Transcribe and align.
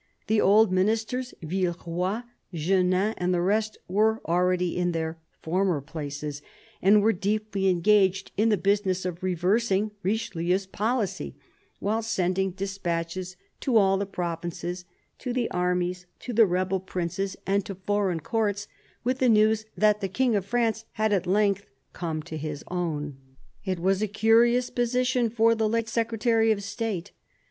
The 0.25 0.41
old 0.41 0.71
Ministers, 0.71 1.35
Villeroy, 1.43 2.21
Jeannin 2.51 3.13
and 3.19 3.31
the 3.31 3.39
rest, 3.41 3.77
were 3.87 4.19
already 4.27 4.75
in 4.75 4.93
their 4.93 5.19
former 5.41 5.79
places, 5.79 6.41
and 6.81 7.03
were 7.03 7.13
deeply 7.13 7.69
engaged 7.69 8.31
in 8.35 8.49
the 8.49 8.57
business 8.57 9.05
of 9.05 9.21
reversing 9.21 9.91
Richelieu's 10.01 10.65
policy; 10.65 11.35
while 11.77 12.01
sending 12.01 12.49
despatches 12.49 13.37
to 13.59 13.77
all 13.77 13.97
the 13.99 14.07
provinces, 14.07 14.85
to 15.19 15.33
the 15.33 15.51
armies, 15.51 16.07
to 16.21 16.33
the 16.33 16.47
rebel 16.47 16.79
princes 16.79 17.37
and 17.45 17.63
to 17.67 17.75
foreign 17.75 18.21
courts 18.21 18.67
with 19.03 19.19
the 19.19 19.29
news 19.29 19.65
that 19.77 20.01
the 20.01 20.09
King 20.09 20.35
of 20.35 20.47
France 20.47 20.83
had 20.93 21.13
at 21.13 21.27
length 21.27 21.67
come 21.93 22.23
to 22.23 22.37
his 22.37 22.63
own. 22.71 23.17
It 23.63 23.77
was 23.77 24.01
a 24.01 24.07
curious 24.07 24.71
position 24.71 25.29
for 25.29 25.53
the 25.53 25.69
late 25.69 25.87
Secretary 25.87 26.51
of 26.51 26.63
State. 26.63 27.11